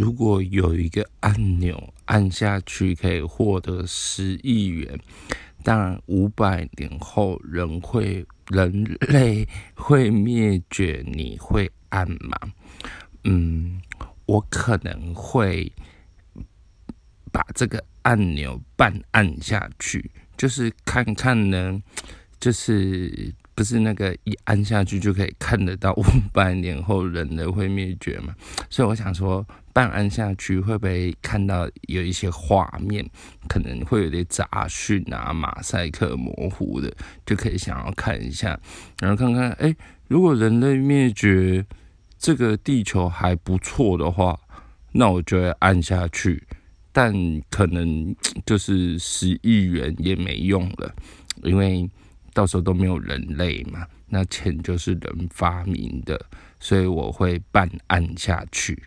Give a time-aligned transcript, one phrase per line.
[0.00, 4.98] 如果有一个按钮按下去可以获得十亿元，
[5.62, 12.38] 但五百年后人会人类会灭绝，你会按吗？
[13.24, 13.78] 嗯，
[14.24, 15.70] 我可能会
[17.30, 21.78] 把这个按钮半按下去，就是看看呢，
[22.40, 23.34] 就是。
[23.60, 26.02] 不是那个一按下去就可以看得到五
[26.32, 28.34] 百年后人类会灭绝嘛？
[28.70, 33.06] 所以我想说，半按下去会不会看到有一些画面，
[33.50, 36.90] 可能会有点杂讯啊、马赛克模糊的，
[37.26, 38.58] 就可以想要看一下，
[38.98, 39.76] 然后看看，哎，
[40.08, 41.62] 如果人类灭绝，
[42.16, 44.40] 这个地球还不错的话，
[44.92, 46.42] 那我就会按下去，
[46.92, 47.12] 但
[47.50, 48.16] 可能
[48.46, 50.94] 就是十亿元也没用了，
[51.42, 51.86] 因为。
[52.32, 56.20] 到时候都没有人类嘛，那钱就是人发明的，
[56.58, 58.82] 所以我会办案下去。